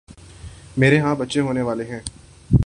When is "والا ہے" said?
1.61-1.99